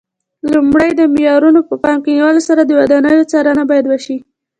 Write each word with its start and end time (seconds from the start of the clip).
لومړی 0.53 0.89
د 0.99 1.01
معیارونو 1.13 1.59
په 1.69 1.75
پام 1.83 1.97
کې 2.03 2.11
نیولو 2.17 2.41
سره 2.47 2.61
د 2.63 2.71
ودانیو 2.79 3.29
څارنه 3.31 3.63
باید 3.69 3.85
وشي. 3.87 4.17